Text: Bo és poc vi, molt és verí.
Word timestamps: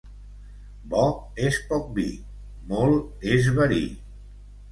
Bo 0.93 1.03
és 1.49 1.59
poc 1.73 1.91
vi, 1.99 2.07
molt 2.71 3.27
és 3.35 3.53
verí. 3.61 3.85